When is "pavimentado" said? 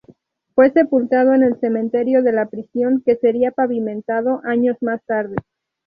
3.51-4.41